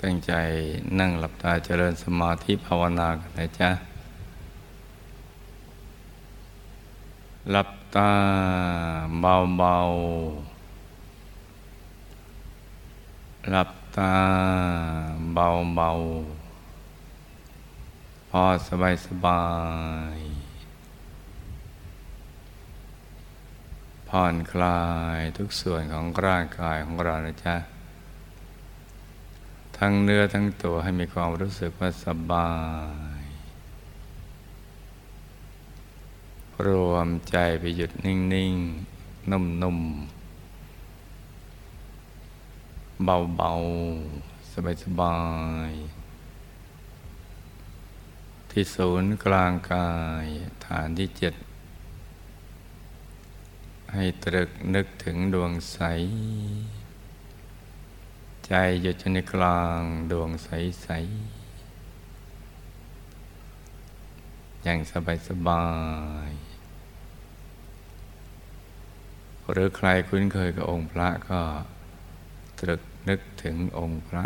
[0.00, 0.32] ตั้งใจ
[0.98, 3.70] นั่งหลับตาเจริญสมาธิภาวนากันนะจ๊ะ
[7.50, 8.12] หลับตา
[9.20, 9.90] เบาๆ
[13.50, 14.12] หลับตา
[15.34, 19.44] เบาๆพอสบายสบา
[20.16, 20.18] ย
[24.08, 24.80] ผ่อนคลา
[25.18, 27.56] ยทุกส่วนของร่างกายของเรานะจ๊ะ
[29.82, 32.50] ทั้งเนื้อทั้งตัวให้มีความรู้สึกว่าสบา
[33.20, 33.22] ย
[36.66, 45.18] รวมใจไปหยุดนิ่งๆนุ่มๆ เบาๆ สบา
[45.70, 49.90] ยๆ ที่ศูนย์กลางกา
[50.24, 50.26] ย
[50.66, 51.34] ฐานที่เจ็ด
[53.92, 55.78] ให้ตรึกนึกถึงดวงใส
[58.52, 60.48] ใจหยุดในกลางดวงใส
[60.82, 60.88] ใส
[64.64, 65.66] อย่างสบายสบา
[66.28, 66.30] ย
[69.50, 71.40] หรือใครคุ้นเคยกับองค์พระก็
[72.60, 74.24] ตรึกนึกถึงองค์พระ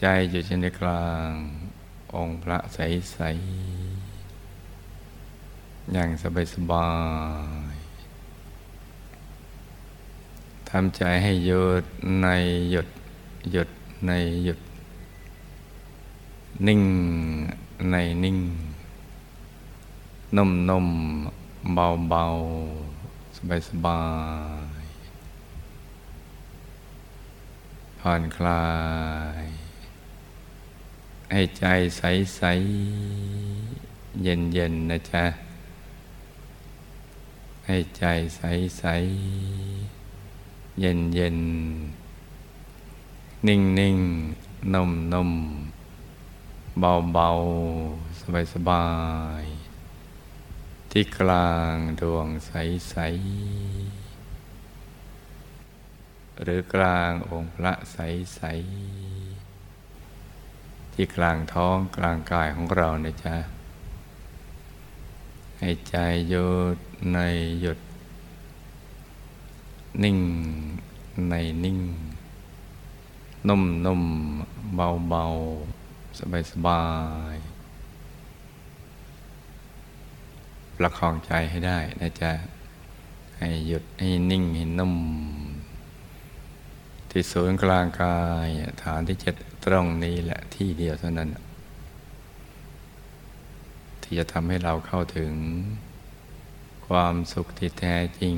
[0.00, 1.30] ใจอยู่ในกลาง
[2.16, 2.78] องค์พระใส
[3.12, 3.18] ใส
[5.92, 6.88] อย่างสบายสบา
[7.69, 7.69] ย
[10.74, 11.84] ทำใจให้หยุด
[12.22, 12.26] ใน
[12.70, 12.88] หยุด
[13.52, 13.68] หยุด
[14.06, 14.10] ใน
[14.44, 14.60] หยุด
[16.66, 16.82] นิ่ง
[17.90, 18.38] ในนิ่ง
[20.36, 20.88] นุ่มนุ่ม
[21.74, 22.24] เบาเบา
[23.36, 24.02] สบายสบา
[24.80, 24.84] ย
[28.00, 28.66] ผ่อนคลา
[29.42, 29.44] ย
[31.32, 31.64] ให้ใจ
[31.96, 32.02] ใส
[32.36, 32.42] ใส
[34.22, 35.24] เย็นเย็นนะจ๊ะ
[37.66, 38.04] ให้ใจ
[38.36, 38.42] ใส
[38.78, 38.84] ใส
[40.80, 41.38] เย็นเย็น
[43.46, 43.98] นิ่งนิ่ง
[44.74, 45.30] นุ่มนุ่ม
[46.80, 47.28] เบาเบา
[48.20, 48.86] สบายสบา
[49.42, 49.44] ย
[50.90, 52.52] ที่กลางดวงใส
[52.90, 52.96] ใส
[56.42, 57.98] หรือกลางองค์พระใส
[58.34, 58.40] ใส
[60.92, 63.36] ที่กลางท้องกลางกายของเราเนี่ยจ้ะ
[65.58, 65.96] ให้ใจ
[66.28, 66.76] หยุด
[67.12, 67.18] ใน
[67.60, 67.78] หยุด
[70.02, 70.18] นิ่ง
[71.30, 71.78] ในนิ่ง
[73.48, 74.02] นุ่มนุ่ม
[74.74, 75.24] เบาเบา
[76.18, 76.84] สบายสบา
[77.34, 77.36] ย
[80.76, 82.32] ประคองใจให้ได้นะจ๊ะ
[83.38, 84.94] ให้หยุดให้นิ่งให้นุ่ม
[87.10, 88.48] ที่ศูนย์กลางกาย
[88.82, 91.28] ฐานที่เจ็ดตรงนี้แหละที่เดียวเท่านั้น
[94.02, 95.32] ที่จะทำให้เราเข้าถึง
[96.86, 98.34] ความสุขที่แท้จริง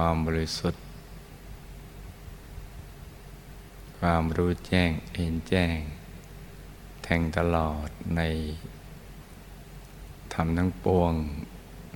[0.00, 0.82] ความบริสุทธิ์
[3.98, 5.76] ความรู้แจ้งเห็นแจ้ง
[7.02, 8.22] แทงตลอดใน
[10.34, 11.12] ธรรมทั้งปวง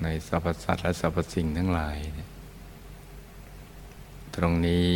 [0.03, 1.97] ในสรรพสัตว์และสรรพสิ่งทั้งหลาย
[4.37, 4.87] ตรงนี้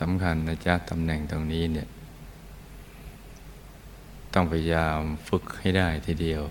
[0.00, 1.88] สำคัญนะจ๊ะตำแหน่งตรงนี้เนี่ย
[4.34, 4.98] ต้องพยายาม
[5.28, 6.42] ฝึกให้ได้ทีเดียว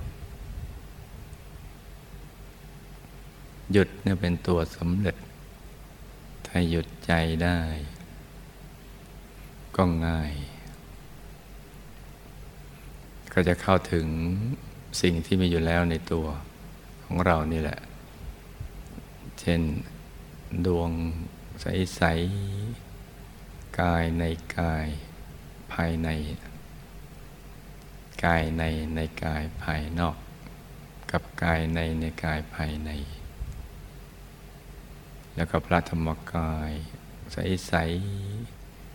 [3.71, 5.17] หยุดเนี่ยเป็นตัวสำเร็จ
[6.53, 7.13] ถ้หยุดใจ
[7.43, 7.59] ได้
[9.75, 10.33] ก็ง่าย
[13.33, 14.07] ก็จะเข้าถึง
[15.01, 16.27] สิ่งที่มีอยู่แล้วในตัว
[17.05, 17.79] ของเรานี่แหละ
[19.39, 19.61] เช่น
[20.65, 20.91] ดวง
[21.61, 24.23] ใสๆกายใน
[24.57, 24.87] กาย
[25.73, 26.09] ภายใน
[28.25, 28.63] กายใน
[28.95, 30.17] ในกายภายนอก
[31.11, 32.91] กับกายในในกายภายใน
[35.35, 36.71] แล้วก็พระธรรมกาย
[37.33, 37.73] ใส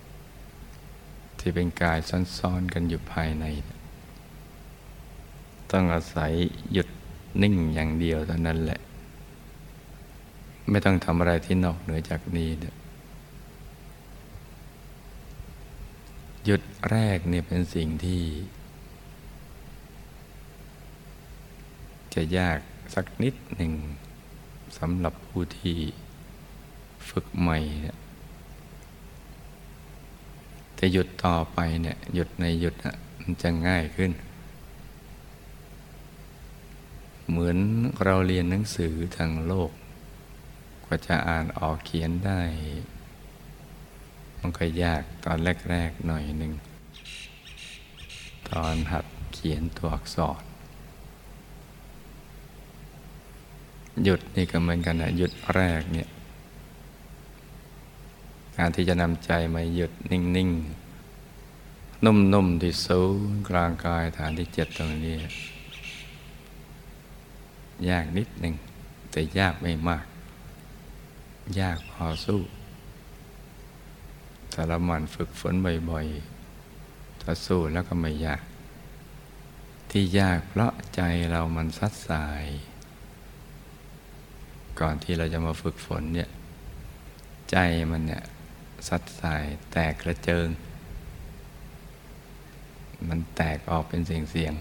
[0.05, 1.99] ๆที่เป็นกาย
[2.39, 3.45] ซ้อนๆกันอยู่ภายใน
[5.73, 6.33] ต้องอาศัย
[6.73, 6.89] หยุด
[7.43, 8.81] นิ่งอย่างเดียวเท่านั้นแหละ
[10.71, 12.51] ไม่ต้องทำอะไรที่นอกเหนือจากนี้
[16.45, 18.23] หยุดแรกเนี่ยเป็นสิ่งที่
[22.15, 22.59] จะยาก
[22.95, 23.73] สักนิดหนึ่ง
[24.79, 25.79] สำหรับผู้ที่
[27.11, 27.97] ฝึกใหม่เนี่ย
[30.79, 32.75] จะหยุดต่อไปเนี่ยหยุดในหยุด
[33.21, 34.11] มันจะง่ายขึ้น
[37.29, 37.59] เหมือน
[38.05, 39.71] เราเรียนหนังสือทางโลก
[40.85, 42.41] กว่าจะอ่านออกเขียนได้
[44.39, 45.39] มันก็ยากตอน
[45.71, 46.53] แรกๆหน่อยหนึ่ง
[48.51, 50.43] ตอนหัดเขียนตัวอักษร
[54.05, 56.09] หยุดนี่ก็เหมือนกันนะหยุดแรกเนี่ย
[58.57, 63.01] การที่จะนำใจมาหยุดนิ่งๆ นุ่มๆ ที่ศู
[63.31, 65.17] นย์กลางกายฐานที่เจ็ดตรงนี้
[67.89, 68.55] ยากนิดหนึ่ง
[69.11, 70.05] แต่ยากไม่มาก
[71.61, 72.41] ยากพอสู้
[74.53, 75.55] ถ้าเราหมั่นฝึกฝน
[75.91, 78.43] บ่อยๆ ถ้าสู้แล้วก็ไม่ยาก
[79.91, 81.01] ที่ยากเพราะใจ
[81.31, 82.45] เรามันซัดสาย
[84.81, 86.31] ก่อนที่เราจะมาฝึกฝนเนี่ย
[87.51, 87.57] ใจ
[87.91, 88.23] มันเนี่ย
[88.89, 90.49] สัดสายแตกกระเจิง
[93.09, 94.55] มันแตกออกเป็นเสียงเสียง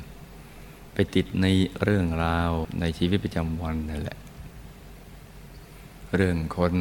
[0.94, 1.46] ไปติดใน
[1.84, 4.18] เรื่องราวในชีวิตประจำวันนั่นแหละ
[6.16, 6.76] เรื่องคน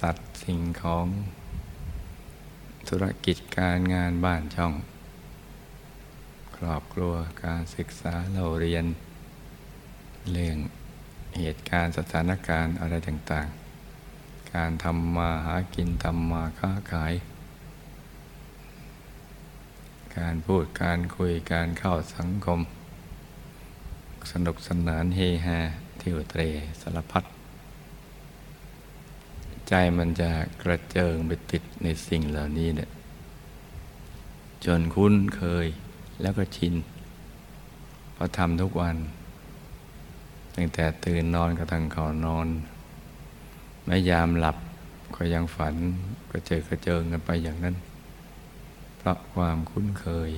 [0.00, 1.06] สัตว์สิ่งของ
[2.88, 4.72] ธุรกิจการงานบ้านช่อง
[6.56, 8.84] ครอบครัวการศึกษาเราเรียน
[10.32, 10.56] เรื่อง
[11.38, 13.65] เหตุการณ์สถานการณ์อะไรต่างๆ
[14.54, 17.14] การทำมาหากินทำมาค้าขาย
[20.18, 22.60] การพูดการคุยการเข้าสังคม
[24.32, 25.58] สนุกสนานเฮฮา
[25.98, 26.40] เที่ยวเตร
[26.80, 27.24] สารพัด
[29.68, 30.30] ใจมันจะ
[30.62, 32.90] กระเจิงไปติดในสิ่งเหล่านี้เนี่ย
[34.64, 35.66] จนคุ้นเคย
[36.20, 36.74] แล้วก็ชิน
[38.14, 38.96] พอทำทุกวัน
[40.54, 42.48] ตั้งแต่ตื่นนอนกระทั่งเขานอน
[43.86, 44.56] ไม่ยามหลับ
[45.16, 45.74] ก็ยังฝัน
[46.30, 47.76] ก็เจอกระเจิงกันไปอย่างนั้น
[48.96, 50.30] เพราะความคุ้นเคย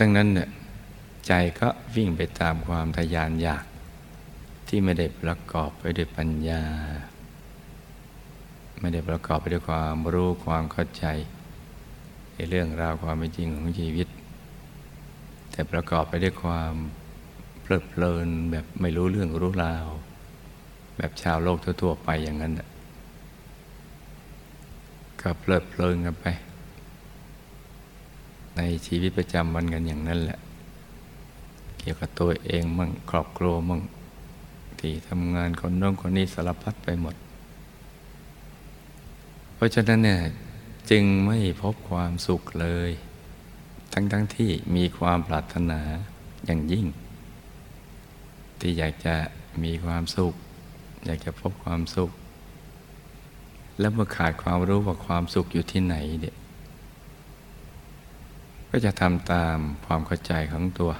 [0.00, 0.48] ดังนั้นเนี่ย
[1.26, 3.64] ใจก็วิ่งไปตามความทยานอยาก
[4.68, 6.64] ที่ไม่ได้ประกอบไปด้วยปัญญา
[8.80, 11.06] ไม่ได้ประกอบไปด้วยความรู้ความเข้าใจ
[12.34, 14.08] ในเรื่องราวความเป็นจริงของชีวิต
[15.50, 16.72] แต่ประกอบไปด้วยความ
[17.62, 19.86] เพลิดเพลินแบบไม่รู้เรื่องรู้ราว
[20.96, 22.52] แบบชาวโลกทั่วๆไปอย่างนั้น
[25.20, 26.26] ก็เพลิดเพลินกันไป
[28.56, 30.38] ในชีวิตประจำวันกันอย่างนั้นแหละ
[31.78, 33.80] เกี่ยวกับตัวเองมั่งครอบครัวมั่ง
[34.80, 37.14] ที่ทำงานคนโน้องคนนี้สารพัดไปหมด
[39.54, 40.20] เพราะฉะนั้นเนี่ย
[40.90, 42.90] จึงไม่พบความสุขเลย
[43.92, 45.80] ทั้งๆทที่มีความปรารถนา
[46.46, 46.86] อย่างยิ่ง
[48.60, 49.16] ที่อยากจะ
[49.62, 50.34] มีความสุข
[51.04, 52.10] อยากจะพบความสุข
[53.78, 56.34] แล้วเมื่อขาดความรู้ว่าความสุขอยู่ที่ไหนเด็ก
[58.70, 59.56] ก็จะทำตาม
[59.86, 60.92] ความเข้าใจของตัว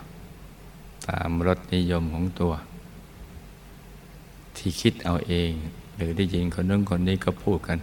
[1.09, 2.53] ตามรสนิยมของตัว
[4.57, 5.51] ที่คิดเอาเอง
[5.97, 7.79] หรือได้ยินคนนึงคนนี้ก็พูดกัน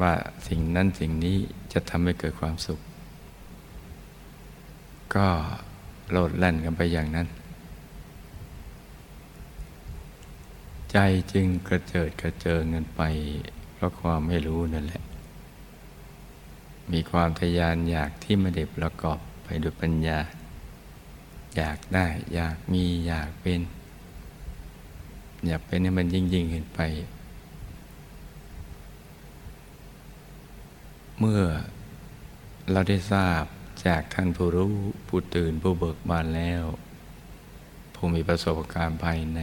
[0.00, 0.12] ว่า
[0.48, 1.36] สิ่งนั้นสิ่งนี้
[1.72, 2.80] จะทำให้เกิดความสุข
[5.14, 5.26] ก็
[6.10, 7.26] โลดแล่นกันไปอย่างนั้น
[10.92, 10.98] ใจ
[11.32, 13.02] จึงกระเจิดกระเจิงเงินไป
[13.74, 15.02] เพราะความไม่รู้นั่นแหละ
[16.92, 20.18] มีความทยานอยากที่ไม่ได้ประกอบไปด้วยปัญญา
[21.56, 23.60] อยากได้อยากมีอยากเป็น
[25.46, 26.80] อยากเป็นให้มันยิ่งยิ่งขึ้นไป
[31.18, 31.42] เมื่อ
[32.72, 33.44] เราได้ทราบ
[33.86, 34.74] จากท่านผู้รู้
[35.06, 36.64] ผู้ตื่นผู้เบิกบานแล้ว
[37.94, 39.40] ผู้มีประสบการณ์ภายใน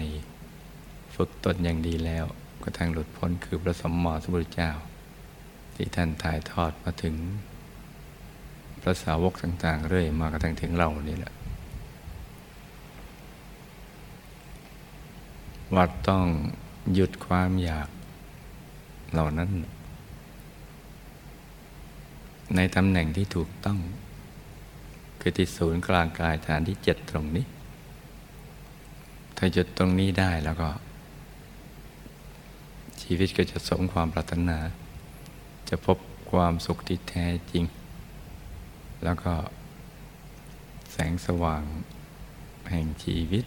[1.18, 2.26] ฝึกตนอย่างดีแล้ว
[2.64, 4.72] ก็ทางหลุดพ้นคือพระสมมาสมุทรเจ้า
[5.76, 7.16] ที่ท่านถ่ายทอดมาถึง
[8.82, 11.34] พระสาวกต่าง ๆ เรื่อยมากระทั่งถึงเรานี่แหละ
[15.74, 16.26] ว่าต้อง
[16.94, 17.90] หยุดความอยาก
[19.12, 19.50] เหล่านั้น
[22.56, 23.80] ในตำแหน่งที่ถูกต้อง
[25.20, 27.46] คือที่ศูนย์กลางกายฐานที่เจ็ดตรงนี้
[29.38, 30.70] ถ้าหยุดตรงนี้ได้แล้วก็
[33.08, 34.58] ชีวิตก็จะสมความปรารถนา
[35.70, 35.98] จะพบ
[36.32, 37.66] ความสุขที่แท้จริง
[39.04, 39.34] แล้วก็
[40.92, 41.64] แสงสว่าง
[42.70, 43.44] แห่งชีวิต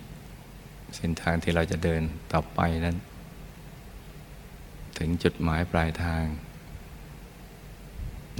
[0.96, 2.02] เส้นทางที่เราจะเดิน
[2.32, 2.96] ต่อไปนั้น
[4.98, 6.24] ถึงจุดหมายปลายทาง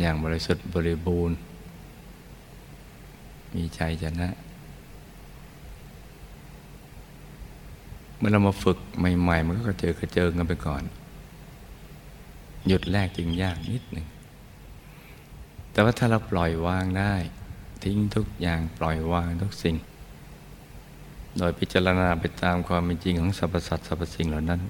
[0.01, 1.37] อย่างบริสุทธิ์บริบูรณ์
[3.55, 4.29] มีใจชนะ
[8.17, 10.83] เมื่อเรามาฝึกใหม่ ๆ มันก็เจอกระเจิงกันไปก่อน
[12.67, 14.07] หยุดแรกจึงยากนิดหนึ่ง
[15.73, 17.15] แต่ว่าถ้าเราปล่อยวางได้
[17.85, 19.77] ทิ้งทุกอย่างปล่อยวางทุกสิ่ง
[21.39, 24.61] โดยพิจารณาไปตามความเป็นจริงของสรรพสัตว์สรรพสิ่งเหล่านั้น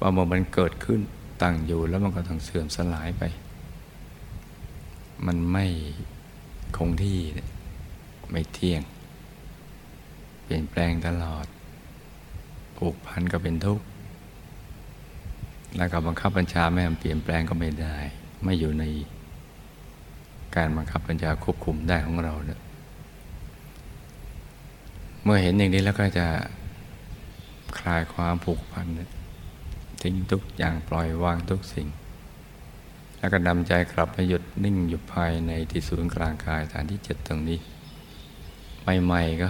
[0.00, 1.00] ว่าเมื่อมันเกิดขึ้น
[1.42, 3.22] ตั้งอยู่แล้วมันก็ต้องเสื่อมสลายไป
[5.26, 5.66] มันไม่
[6.76, 7.18] คงที่
[8.30, 8.82] ไม่เที่ยง
[10.42, 11.46] เปลี่ยนแปลงตลอด
[12.76, 13.84] ผผูกพันก็เป็นทุกข์
[15.76, 17.96] แล้วก็บังคับบัญชาไม่ให้เปลี่ยนแปลงก็ไม่ได้
[18.44, 18.84] ไม่อยู่ใน
[20.56, 22.60] การบังคับบัญชาควบคุมได้ของเราเนี่ย
[25.22, 26.26] เมื่อเห็นอย่างนี้แล้วก็จะ
[27.78, 28.86] คลายความผูกพัน
[30.02, 31.88] ทิ้งทุกอย่างปล่อยวางทุกสิ่ง
[33.18, 37.58] แล้วก็นำใจกลับมาหยุดนิ่งอยู่ภายในที่ศูนย์กลางกายฐานที่เจ็ดตรงนี้
[39.04, 39.48] ใหม่ๆก็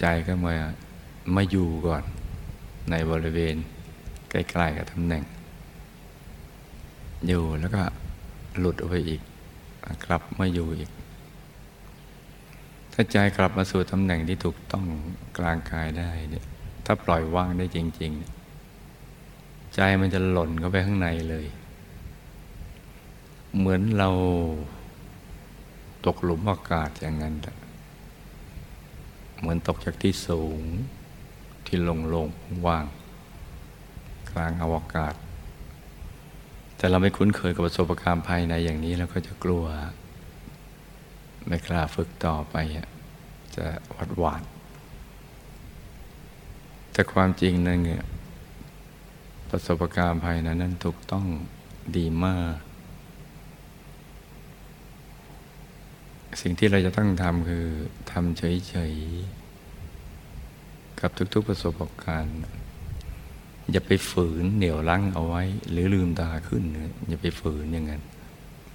[0.00, 0.54] ใจก็มา
[1.34, 2.04] มาอยู่ก่อน
[2.90, 3.56] ในบริเวณ
[4.30, 5.24] ใกล้ๆกับตำแหน่ง
[7.26, 7.82] อยู่แล้วก็
[8.58, 9.20] หลุดออกไปอีก
[10.04, 10.90] กลับมาอยู่อีก
[12.92, 14.84] ถ้าใจกลับมาสู่ตำแหน่งที่ถูกต้อง
[15.38, 16.44] กลางกายได้เนี่ย
[16.84, 18.12] ถ้าปล่อยว่างได้จริง
[18.92, 21.46] ๆ ใจมันจะหล่นเข้าไปข้างในเลย
[23.56, 24.10] เหมือนเรา
[26.06, 27.34] ตกหลุมอากาศอย่างนั้น
[29.38, 30.62] เหมือนตกจากที่สูง
[31.66, 32.28] ที่โล่ง
[32.66, 32.84] ว่าง
[34.32, 35.14] กลางอวกาศ
[36.76, 39.64] แต่เราไม่คุ้นเคยกับประสบการณ์ภายในอย่างนี้แล้วก็จะกลัว
[41.46, 42.56] ไม่กล้าฝึกต่อไป
[43.56, 44.42] จะหวัดหวาด
[46.92, 48.04] แต่ความจริงนั่นเนี่ย
[49.50, 51.26] ประสบการณ์ภายในนั้นถูกต้อง
[51.96, 52.56] ดีมาก
[56.40, 57.66] สิ่งที่เราจะต้องทำคือ
[58.10, 62.36] ทำเฉยๆ กับทุกๆประสบการณ์
[63.72, 66.62] อย่าไปฝืนเหนี่ยวรั้งเอาไว้ หรือลืมตาขึ้น
[67.08, 68.02] อย่าไปฝืนอย่างนั้น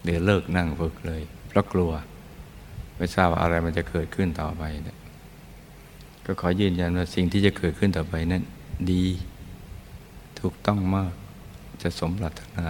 [0.04, 1.92] เดี๋ยวเลิกนั่งฝึกเลย เพราะกลัว
[2.96, 4.98] ไม่ทราบว่าอะไรมันจะเกิดขึ้นต่อไปเนี่ย
[6.26, 8.44] ก็ขอยืนยันว่าสิ่งที่จะเกิดขึ้นต่อไปนั้น
[8.92, 9.06] ดี
[10.40, 11.14] ถูกต้องมาก
[11.82, 12.68] จะสมปรารถนา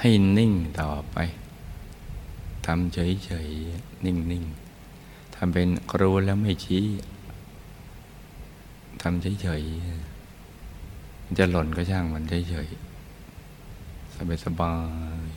[0.00, 1.16] ให้นิ่งต่อไป
[2.66, 5.68] ทำเฉยๆนิ่งๆทำเป็น
[6.00, 6.84] รู้แล้วไม่ชี้
[9.02, 14.74] ทำเฉยๆมันจะหล่นก็ช่างมันเฉยๆสบา
[15.24, 15.30] ยๆ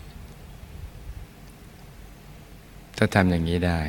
[2.98, 3.80] ถ้าทำอย่างนี้ได้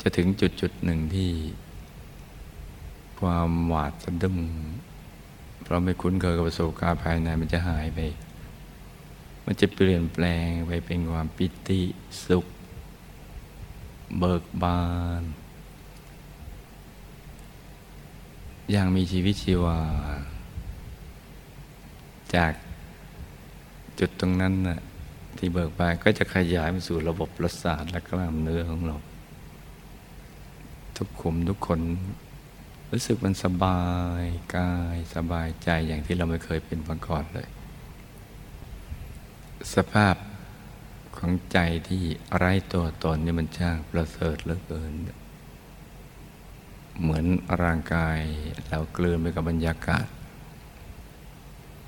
[0.00, 1.30] จะถึงจุดจุดหนึ่งที่
[3.20, 4.38] ความหวาดสะดุ้ง
[5.62, 7.98] เพราะไม่คุ้นเคยกับประสบการณ์ภายในมันจะหายไป
[9.44, 11.82] มันจะเปลี่ยนแปลงไปเป็นความปิติ
[12.26, 12.46] สุข
[14.18, 14.80] เบิกบา
[15.20, 15.22] น
[18.70, 19.78] อย่างมีชีวิตชีวา
[22.34, 22.52] จาก
[23.98, 24.80] จุดตรงนั้นนะ่ะ
[25.38, 28.96] ที่เบิกบานก็จะขยายไปสู่ระบบประสาทและกล้ามเนื้อของเรา
[30.96, 31.80] ทุกขุมทุกคน
[32.92, 33.82] รู้สึกมันสบา
[34.22, 34.24] ย
[34.56, 37.48] กายสบายใจอย่างที่เราไม่เคยเป็นมาก่อนเลย
[39.74, 40.14] สภาพ
[41.16, 41.58] ของใจ
[41.88, 42.02] ที่
[42.36, 44.92] ไร้ตัวตนนี่มันช่างประเสริฐเหลือเกิน
[47.00, 47.24] เหมือน
[47.62, 48.18] ร่างกาย
[48.68, 50.06] เรากลืนไปกับบรรยากาศ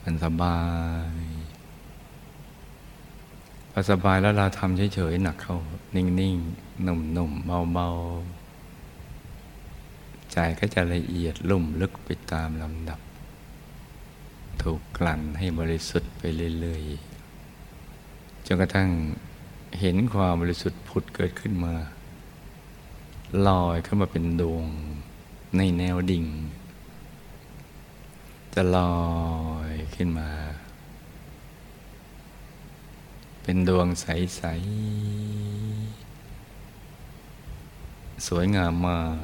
[0.03, 0.61] มันสบา
[1.15, 1.17] ย
[3.71, 5.59] พอสบายแล้วเราทำเฉยๆหนักเข้า
[5.95, 13.01] นิ่งๆ นุ่มๆ เบาๆ ใจก็จะละเอียดลุ่มลึกไปตามลำดับ
[14.63, 16.23] ถูกกลั่นให้บริสุทธิ์ไป
[16.61, 18.89] เรื่อยๆ จนกระทั่ง
[19.81, 21.75] เห็นความบริสุทธิ์ผุดเกิดขึ้นมา
[23.49, 24.69] ลอยขึ้นมาเป็นดวง
[25.57, 26.27] ในแนวดิ่ง
[28.55, 28.95] จะลอ
[29.69, 30.31] ยขึ้นมา
[33.43, 34.43] เป็นดวงใส
[38.17, 39.17] ๆ สวยงามมาก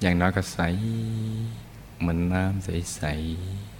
[0.00, 0.58] อย่างน้อยก็ใส
[1.98, 3.02] เหมือนน้ำใส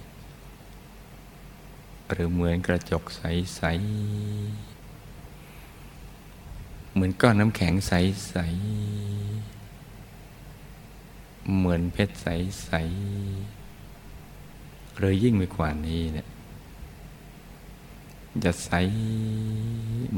[0.09, 4.72] ๆ หรือเหมือนกระจกใส ๆ
[6.93, 8.63] เหมือนก้อนน้ำแข็งใส ๆ
[11.55, 16.27] เหมือนเพชรใสๆหรือยิ่งไปกว่านี้เนี่ย
[18.43, 18.69] จะใส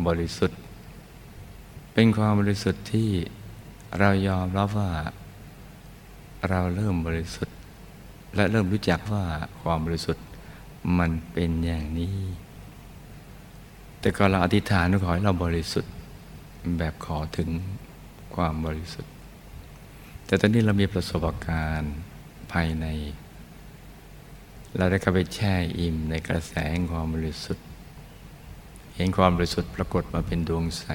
[0.06, 0.60] บริสุทธิ์
[1.94, 3.10] เป็นความบริสุทธิ์ที่
[4.00, 4.92] เรายอมรับว่า
[6.50, 7.56] เราเริ่มบริสุทธิ์
[8.36, 9.26] และเริ่มรู้จักว่า
[9.62, 10.24] ความบริสุทธิ์
[11.00, 12.18] มันเป็นอย่างนี้
[14.00, 15.95] แต่ก็เราอธิษฐานขอให้เราบริสุทธิ์
[16.80, 17.50] แบบขอถึง
[18.36, 19.14] ความบริสุทธิ์
[20.26, 21.96] แต่ตอนนี้เรามีประสบการณ์
[22.52, 22.86] ภายใน
[24.78, 27.66] เราได้เข้าไปแช่อิ่มในกระแสงความบริสุทธิ์
[28.96, 30.86] เห็นความบริสุทธิ์ปรากฏมาเป็นดวงใส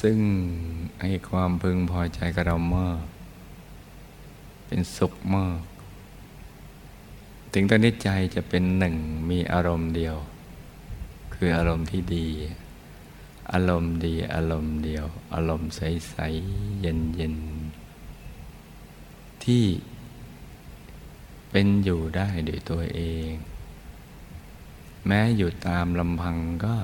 [0.00, 0.18] ซึ่ง
[1.02, 3.02] ให้ความพึงพอใจกับเรามาก
[4.66, 5.60] เป็นสุขมาก
[7.52, 8.96] ถึงตอนนี้ใจจะเป็นหนึ่ง
[9.30, 10.16] มีอารมณ์เดียว
[11.34, 12.28] คืออารมณ์ที่ดี
[13.52, 19.64] อารมณ์ดีอารมณ์เดียว อารมณ์ใสๆเย็นๆที่
[21.50, 23.30] เป็นอยู่ได้โดยตัวเอง
[25.06, 26.76] แม้อยู่ตามลำพังก็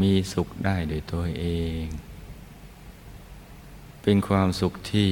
[0.00, 1.46] มีสุขได้โดยตัวเอ
[1.80, 1.82] ง
[4.02, 5.10] เป็นความสุขที่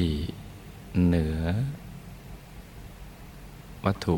[1.05, 1.39] เหนือ
[3.85, 4.17] วัตถุ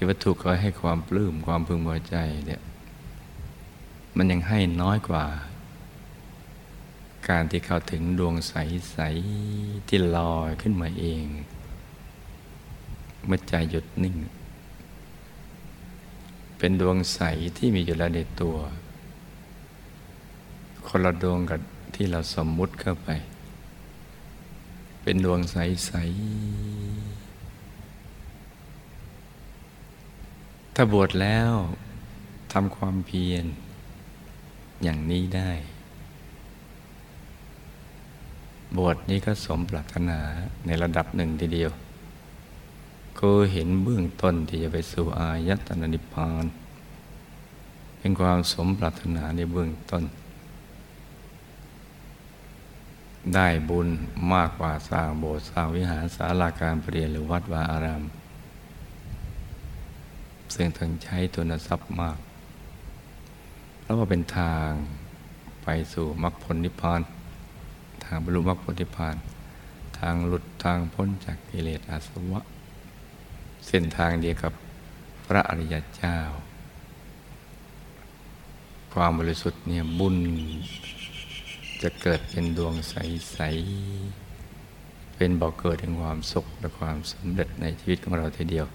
[0.00, 2.62] ที่วัตถุก็ให้ความปลื้มความพึงพอใจเนี่ย
[4.16, 5.24] มันยังให้น้อยกว่า
[7.28, 8.98] การที่เข้าถึงดวงใส
[9.40, 11.24] ๆ ที่ลอยขึ้นมาเอง
[13.26, 14.16] เมื่อใจหยุดนิ่ง
[16.58, 17.20] เป็นดวงใส
[17.56, 18.56] ที่มีอยู่แล้วในตัว
[20.86, 21.60] คนละดวงกับ
[21.94, 23.08] ที่เราสมมุติเข้าไป
[25.02, 31.52] เป็นดวงใสใถ้าบวชแล้ว
[32.52, 33.44] ทำความเพียร
[34.82, 35.50] อย่างนี้ได้
[38.76, 40.18] บวชนี้ก็สมปรารถนา
[40.66, 41.70] ในระดับหนึ่งทีเดียว
[43.20, 46.44] ก็เห็นเบื้องต้นที่จะไปสู่อายตนะนิพพาน
[47.98, 50.04] เป็นความสมปรารถนาในเบื้องต้น
[53.34, 53.88] ได้บุญ
[54.32, 58.04] มากกว่าสร้างโบสถ์สร้างวิหารศาลาการเปลี่ยนหรือวัดวาอาราม
[60.54, 62.18] ซึ่งต้องใช้ทุนทรัพย์มาก
[63.80, 64.68] เพราะว่าเป็นทาง
[65.62, 67.00] ไปสู่มรรคผลนิพพาน
[68.04, 69.16] ทางบรรลุมรรคผลนิพพาน
[69.98, 72.40] ทางหลุดทางพ้นจากกิเลสอาสวะ
[73.66, 74.52] เส้นทางเดียวกับ
[75.26, 76.18] พระอริยเจ้า
[78.94, 80.16] ความบริสุทธิ์เนี่ยบุญ
[81.82, 83.38] จะเกิดเป็นดวงใส
[84.32, 88.66] ๆ เป็นบ่อกเกิดแห่งความสุขและความสำเร็จในชีวิตของเราทีเดียว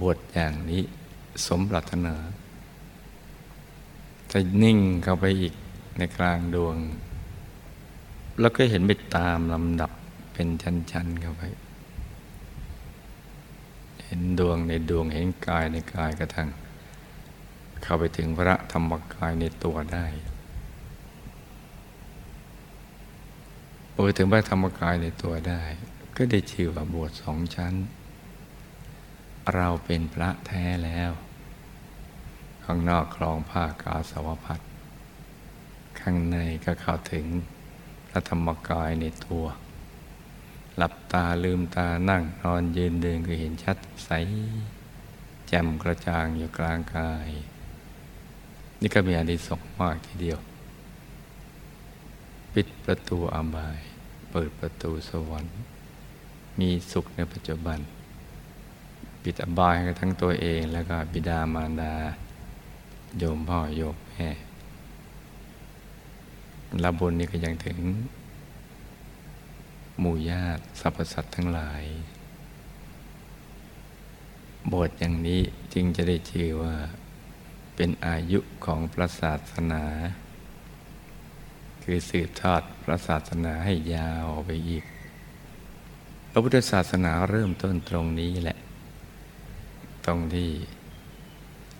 [0.00, 0.82] บวชอย่างนี้
[1.46, 2.14] สมปรารถนา
[4.32, 5.54] จะนิ่งเข้าไปอีก
[5.98, 6.76] ในกลางดวง
[8.40, 9.90] แล้วก็เห็นไปตามลำดับ
[10.32, 11.42] เป็นชั้นๆเข้าไป
[14.04, 16.48] เห็นดวงในดวงเห็นกายในกายกระทั่ง
[17.82, 20.06] เข้าไปถึงพระธรรมกายในตัวได้
[23.92, 25.62] พอไปถึงพระธรรมกายในตัวได้
[26.16, 27.74] ก็ได้ชื่อว่าบวชสองชั้น
[29.54, 31.10] เราเป็นพระแท้แล้ว
[32.64, 34.60] ข้างนอกคลองผ้ากาสาวพัด
[36.00, 37.26] ข้างในก็เข้าถึง
[38.10, 39.44] พระธรรมกายในตัว
[40.76, 44.10] หลับตาลืมตานั่งนอนยืนเดินก็เห็นชัดใส
[45.48, 47.28] แจ่มกระจ่างอยู่กลางกาย
[48.80, 50.38] นี่ก็มีอนิสงส์มากทีเดียว
[52.54, 53.78] ปิดประตูอาบาย
[54.30, 55.58] เปิดประตูสวรรค์
[56.58, 57.78] มีสุขในปัจจุบัน
[59.22, 61.94] ปิดอบายให้ทั้งตัวเองแล้วก็บิดามารดา
[63.18, 64.30] โยมพ่อโยมแม่
[66.82, 67.78] ละบุญนี่ก็ยังถึง
[69.98, 71.84] หมู่ญาติสรรพสัตว์ทั้งหลาย
[74.72, 75.40] บทอย่างนี้
[75.74, 76.74] จึงจะได้ชื่อว่า
[77.76, 79.84] เป็นอายุของพระศาสนา
[81.82, 84.84] คือสืบทอดพระศาสนาให้ยาวไปอีก
[86.30, 88.58] พระพุทธศาสนาเริ่มต้นตรงนี้แหละ
[90.06, 90.50] ตรงที่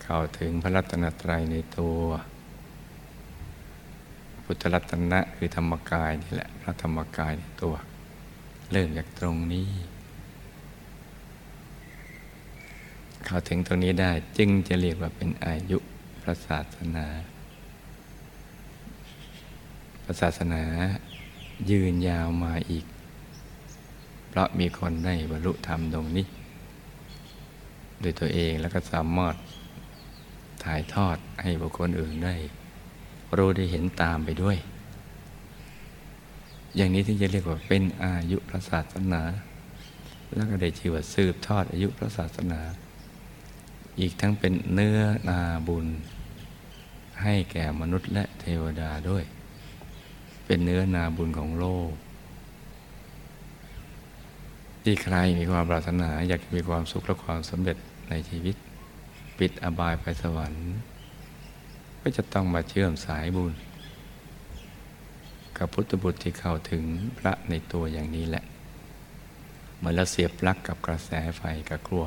[0.02, 2.00] เข้าถึงพระรัตนตรัยในตัว
[4.44, 7.74] พุทธรัตนะคือธรรมกายนี่แหละพระธรรมกายในตัว
[8.72, 9.68] เริ่มจากตรงนี้
[13.24, 15.78] เข้าถึงตรงนี้ได้จึงจะเรียกว่าเป็นอายุ
[16.22, 17.06] พระศาสนา
[20.04, 20.62] พระศาสนา
[21.70, 22.84] ยืนยาวมาอีก
[24.28, 26.26] เพราะมีคนได้บรรลุธรรมตรงนี้
[28.00, 29.34] โดยตัวเองแล้วก็สามารถ
[30.64, 32.34] ถ่ายทอดให้บุคคลอื่นได้
[33.36, 34.56] รู้ได้เห็นตามไปด้วย
[36.76, 39.22] อย่างนี้ที่จะเรียกว่าเป็นอายุพระศาสนา
[40.34, 42.60] แล้วก็ได้ชื่อว่าสืบทอดอายุพระศาสนา
[44.00, 45.86] อีกทั้งเป็นเนื้อนาบุญ
[47.22, 49.24] ให้แก่มนุษย์และเทวดาด้วย
[50.46, 51.90] เป็นเนื้อนาบุญของโลก
[54.82, 57.76] ที่ใครมีความปรารถนา อยากมีความสุขและความสำเร็จ
[58.10, 58.56] ในชีวิต
[59.38, 60.68] ปิดอบายไปสวรรค์
[62.00, 63.54] ก็จะต้องมาเชื่อมสายบุญ
[65.56, 66.84] กับพุทธบุตรที่เข้าถึง
[67.18, 68.44] พระในตัวอย่างนี้แหละ
[69.76, 72.04] เหมือนเราเสียบปลั๊กกับกระแสไฟกับครัว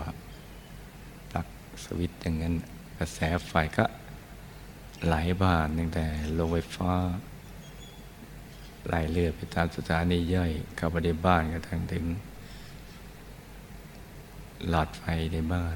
[1.29, 1.47] ปลั๊ก
[1.83, 2.55] สวิตช์อย่างนั้น
[2.97, 3.85] กระแสไฟก็
[5.05, 6.91] ไหลบ้านตั้งแต่โรงไฟฟ้า
[8.87, 12.05] ไหลเลือไปตามสถานีย่อยเข้าไปในบ้านกระทั่งถึง
[14.69, 15.75] หลอดไฟในบ้าน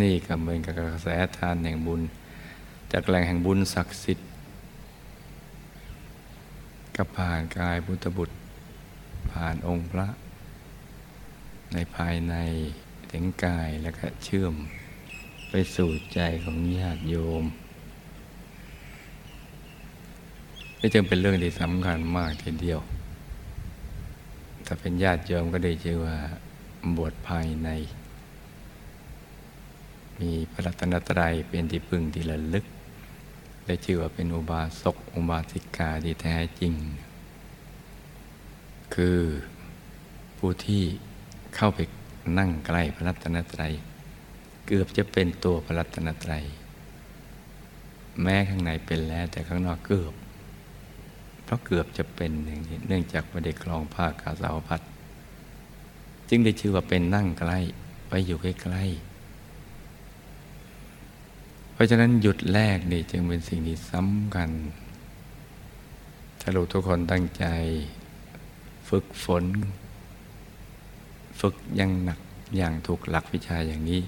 [0.00, 2.00] นี่ก็เหมือนกับกระแสทานแห่งบุญ
[2.92, 4.28] จากแหล่งแห่งบุญศักดิ์สิทธิ์
[6.96, 8.36] ก็ผ่านกายพุทธบุตร
[9.32, 10.08] ผ่านองค์พระ
[11.72, 12.34] ในภายใน
[13.12, 14.54] ถึงกายแล้วก็เชื่อม
[15.50, 17.44] ไปสู่ใจของญาติโยม
[20.80, 22.80] นี่จึงเป็นเรื่องที่สำคัญมากทีเดียว
[24.66, 26.16] ถ้าเป็นญาติโยมก็ได้ชื่อว่า
[26.96, 27.68] บวชภายใน
[30.20, 32.64] มีพระรัตนตรัยเป็นที่พึ่งที่ระลึก
[33.64, 36.72] ได้ชื่อว่าเป็นอุบาสกอุบาสิกาที่แท้จริง
[38.94, 39.20] คือ
[40.38, 40.82] ผู้ที่
[41.56, 41.78] เข้าไป
[42.38, 43.72] นั่งใกล้พระรัตนตรัย
[44.66, 46.44] เกือบจะเป็นตัวพระรัตนตรัย
[48.22, 50.14] แม้ข้างในเป็นแล้วแต่ข้างนอกเกือบ
[51.44, 54.80] เพราะเกือบจะเป็นอย่างนี้เนื่องจากประเด็กคลองภาคกาสาวพัด
[56.28, 57.58] จึงได้ชื่อว่าเป็นนั่งใกล้
[58.06, 59.17] ไว้อยู่ใกล้ๆ
[61.78, 64.50] เพราะฉะนั้นหยุดแรกนี่จึงเป็นสิ่งที่สำคัญ
[66.40, 67.44] ถ้าลูกทุกคนตั้งใจ
[68.88, 69.44] ฝึกฝน
[71.40, 72.20] ฝึกยังหนัก
[72.56, 74.00] อย่างถูกหลักวิชาอย่างนี้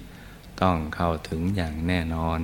[0.61, 2.39] ต้องเข้าถึงอย่างแน่นอน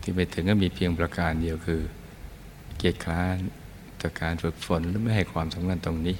[0.00, 1.82] ที่ไปถึงก็มีเพียงประการเดียวคือ
[2.78, 3.36] เกียรติคร้าน
[4.00, 6.16] ต่อการฝึกฝนหรือไม่ให้ความสำคัญตรงนี้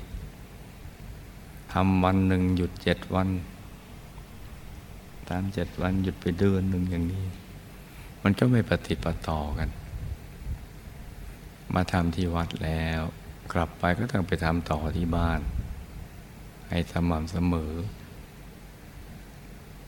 [1.73, 3.31] ทำวันหนึ่งหยุดเจ็ดวัน
[5.31, 7.27] ตามเจ็ดวันหยุดไปเดือนหนึ่งอย่างนี้
[8.23, 9.69] มันก็ไม่ปฏิปต่อกัน
[11.75, 13.01] มาทำที่วัดแล้ว
[13.53, 15.41] กลับไปก็ต้องไปทำต่อที่บ้าน
[16.69, 17.73] ให้สม่ำเสมอ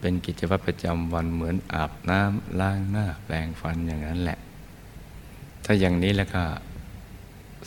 [0.01, 4.38] เป็นกิจวัตรประจำวันเหมือนอาบน้ำล้างหน้าแปรงฟันอย่างนั้นแหละ
[5.64, 6.44] ถ้าอย่างนี้แล้วก็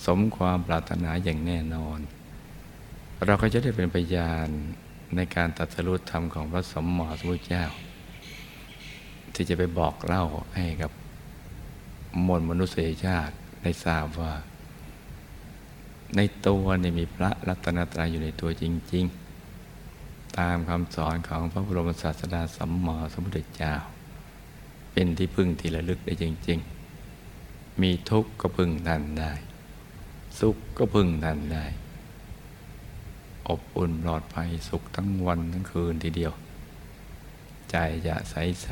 [0.06, 2.00] สมความปรารถนาอย่างแน่นอน
[3.26, 4.50] เราก็จะได้เป็นพยาน
[5.15, 7.65] ในการตัดสรุปธรรมของพระสมมติพุทเจ้า
[9.34, 10.24] ที่จะไปบอกเล่า
[10.56, 10.91] ให้กับ
[12.26, 14.34] มวลมนุษยชาติได้ทราบว่า
[16.15, 19.06] ในตัวเนี่ยมีพระรัตนตรัยอยู่ในตัวจริง
[19.69, 23.74] ๆ ตามคำสอนของพระบรมศาสดาสัมมาสัมพุทธเจ้า
[24.93, 26.60] เป็นที่พึ่งที่ระลึกได้จริง
[27.21, 29.32] ๆ มีทุกข์ก็พึ่งทันได้
[30.39, 31.65] สุขก็พึ่งทันได้
[33.52, 36.34] อบอุ่นปลอดภัยสุขทั้งวันทั้งคืนทีเดียว
[37.72, 37.76] ใจ
[38.08, 38.70] จะใสใส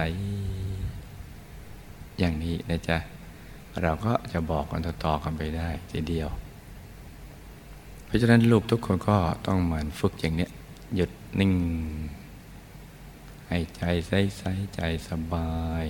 [2.19, 2.97] อย่างนี้นะจ๊ะ
[3.81, 6.29] เราก็จะบอกกันต่อๆกันไปได้ทีเดียว
[8.05, 10.47] เพราะฉะนั้นลูกทุกคนก็ต้องเหมือนฝึกอย่างนี้
[10.95, 11.53] หยุดนิ่ง
[13.47, 14.43] ให้ใจใสใส
[14.75, 15.51] ใจสบา
[15.83, 15.85] ย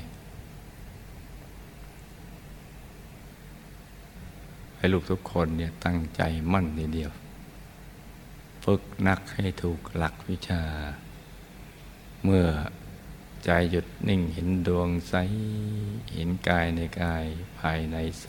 [4.78, 6.22] ให้ลูกทุกคนเนี่ยตั้งใจ
[6.52, 7.12] มั่นทีเดียว
[8.64, 10.64] ฝึกนักให้ถูกหลักวิชา
[12.24, 12.48] เมื่อ
[13.46, 15.16] ใจหยุดนิ่งเห็นดวงใส
[16.14, 17.26] เห็นกายในกาย
[17.60, 18.28] ภายในใส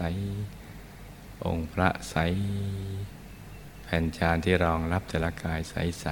[1.44, 2.16] องค์พระใส
[3.84, 6.06] แผ่นชานที่รองรับแต่ละกายใสใส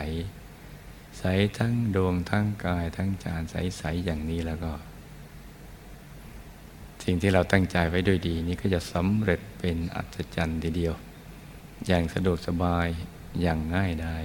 [1.18, 1.24] ใส
[1.58, 4.72] ทั้งดวงทั้งกายทั้งจานใสใสอย่างนี้แล้วก็
[7.04, 10.94] สิ่งที่เราตั้งใจไว้ด้วยดีนี้ก็จะสำเร็จเป็นอัศจรรย์ทีเดียว
[11.86, 12.88] อย่างสะดวกสบาย
[13.40, 14.16] อย่างง่ายได้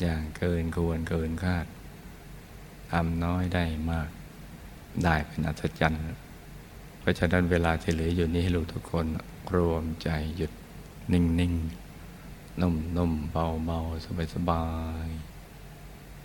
[0.00, 1.66] อย่างเกินควรเกินคาด
[2.90, 4.08] ทำน้อยได้มาก
[5.04, 6.02] ได้เป็นอัศจรรย์
[7.00, 9.06] เพราะฉะนั้นเวลาที่เหลืออยู่นี้ให้ลูกทุกคน
[9.54, 10.52] รวมใจหยุด
[11.12, 11.54] นิ่งนิ่ง
[12.60, 14.64] นุ่มนุ่มเบาเบาสบายสบา
[15.06, 15.08] ย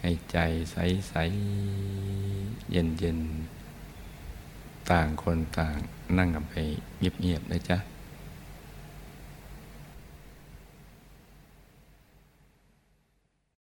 [0.02, 0.38] ให้ใจ
[0.72, 0.76] ใส
[1.10, 1.14] ใส
[2.72, 3.20] เย็นเย็น
[4.90, 5.78] ต่างคนต่าง
[6.18, 6.54] นั่งกันไป
[6.98, 7.78] เงียบๆนะจ๊ะ